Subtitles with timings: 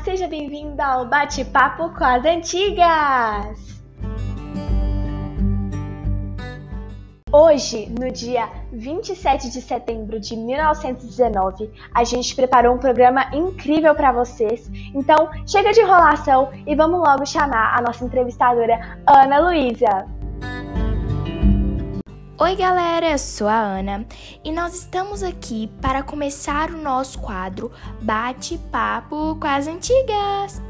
[0.00, 3.82] Seja bem-vindo ao Bate-Papo com as Antigas!
[7.30, 14.12] Hoje, no dia 27 de setembro de 1919, a gente preparou um programa incrível para
[14.12, 14.68] vocês.
[14.94, 20.21] Então, chega de enrolação e vamos logo chamar a nossa entrevistadora Ana Luísa.
[22.38, 24.06] Oi, galera, eu sou a Ana
[24.42, 27.70] e nós estamos aqui para começar o nosso quadro
[28.00, 30.60] Bate-Papo com as Antigas.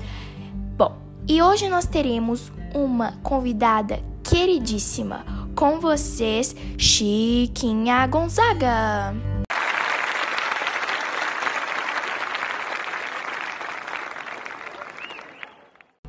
[0.76, 9.14] Bom, e hoje nós teremos uma convidada queridíssima com vocês, Chiquinha Gonzaga.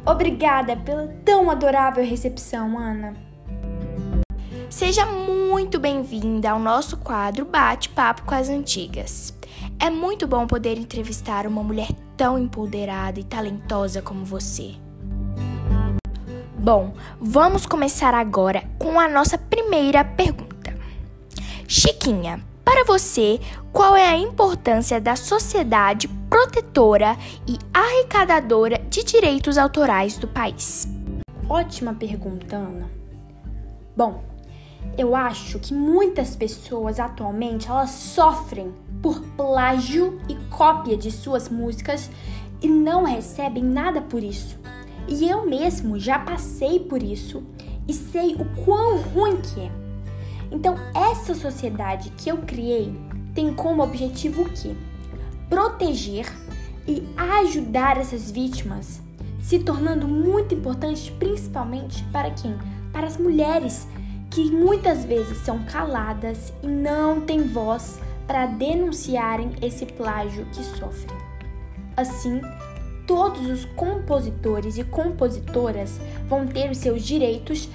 [0.04, 3.33] Obrigada pela tão adorável recepção, Ana.
[4.74, 9.32] Seja muito bem-vinda ao nosso quadro Bate-Papo com as Antigas.
[9.80, 14.74] É muito bom poder entrevistar uma mulher tão empoderada e talentosa como você.
[16.58, 20.76] Bom, vamos começar agora com a nossa primeira pergunta.
[21.68, 23.40] Chiquinha, para você,
[23.72, 27.16] qual é a importância da sociedade protetora
[27.48, 30.88] e arrecadadora de direitos autorais do país?
[31.48, 32.90] Ótima pergunta, Ana.
[33.96, 34.33] Bom,
[34.98, 42.10] eu acho que muitas pessoas atualmente elas sofrem por plágio e cópia de suas músicas
[42.62, 44.58] e não recebem nada por isso.
[45.08, 47.44] E eu mesmo já passei por isso
[47.88, 49.72] e sei o quão ruim que é.
[50.52, 52.96] Então, essa sociedade que eu criei
[53.34, 54.76] tem como objetivo o quê?
[55.50, 56.32] Proteger
[56.88, 59.02] e ajudar essas vítimas,
[59.42, 62.56] se tornando muito importante principalmente para quem?
[62.92, 63.88] Para as mulheres
[64.34, 71.16] que muitas vezes são caladas e não têm voz para denunciarem esse plágio que sofrem.
[71.96, 72.42] Assim,
[73.06, 77.70] todos os compositores e compositoras vão ter seus direitos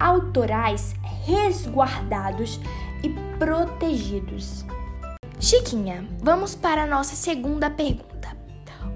[0.00, 0.94] autorais
[1.26, 2.58] resguardados
[3.02, 4.64] e protegidos.
[5.38, 8.34] Chiquinha, vamos para a nossa segunda pergunta.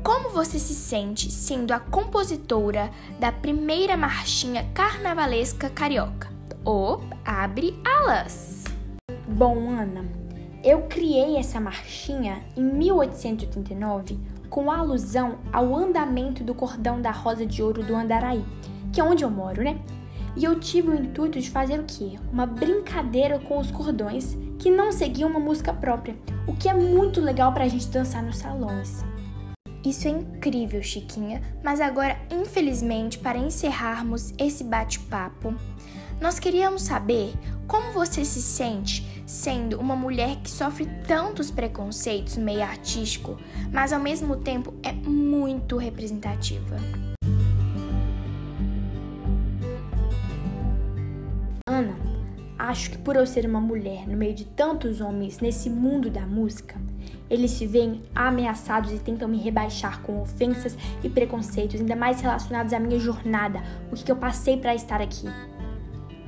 [0.03, 2.91] Como você se sente sendo a compositora
[3.21, 6.32] da primeira marchinha carnavalesca carioca?
[6.65, 8.63] O Abre Alas.
[9.27, 10.05] Bom, Ana,
[10.63, 14.17] eu criei essa marchinha em 1889
[14.49, 18.45] com alusão ao andamento do cordão da Rosa de Ouro do Andaraí,
[18.93, 19.81] que é onde eu moro, né?
[20.37, 22.17] E eu tive o intuito de fazer o quê?
[22.33, 27.21] Uma brincadeira com os cordões que não seguiam uma música própria, o que é muito
[27.21, 29.05] legal pra gente dançar nos salões.
[29.85, 35.55] Isso é incrível, Chiquinha, mas agora, infelizmente, para encerrarmos esse bate-papo,
[36.21, 37.33] nós queríamos saber
[37.67, 43.39] como você se sente sendo uma mulher que sofre tantos preconceitos no meio artístico,
[43.73, 46.77] mas ao mesmo tempo é muito representativa.
[52.73, 56.27] Acho que por eu ser uma mulher no meio de tantos homens nesse mundo da
[56.27, 56.75] música,
[57.31, 62.73] eles se veem ameaçados e tentam me rebaixar com ofensas e preconceitos, ainda mais relacionados
[62.73, 65.29] à minha jornada, o que eu passei para estar aqui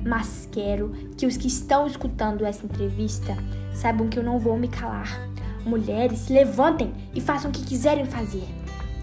[0.05, 3.35] mas quero que os que estão escutando essa entrevista
[3.73, 5.19] saibam que eu não vou me calar.
[5.65, 8.47] Mulheres, levantem e façam o que quiserem fazer.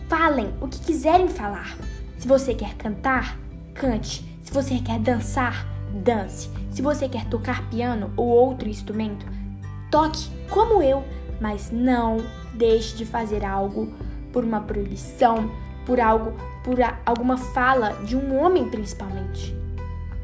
[0.08, 1.76] Falem o que quiserem falar.
[2.16, 3.36] Se você quer cantar,
[3.74, 4.24] cante.
[4.42, 6.50] Se você quer dançar, dance.
[6.70, 9.26] Se você quer tocar piano ou outro instrumento,
[9.90, 11.04] toque como eu,
[11.40, 12.18] mas não
[12.54, 13.92] deixe de fazer algo
[14.32, 15.50] por uma proibição,
[15.84, 16.32] por algo,
[16.64, 19.54] por alguma fala de um homem principalmente.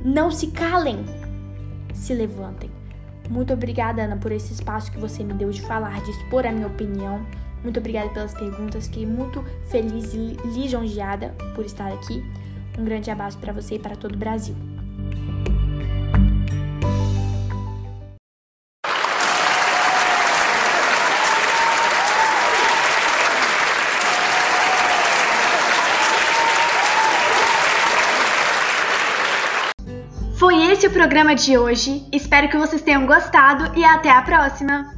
[0.05, 1.05] Não se calem,
[1.93, 2.71] se levantem.
[3.29, 6.53] Muito obrigada, Ana, por esse espaço que você me deu de falar, de expor a
[6.53, 7.21] minha opinião.
[7.63, 12.25] Muito obrigada pelas perguntas, fiquei muito feliz e lisonjeada por estar aqui.
[12.79, 14.55] Um grande abraço para você e para todo o Brasil.
[30.79, 32.07] Esse o programa de hoje.
[32.13, 34.98] Espero que vocês tenham gostado e até a próxima!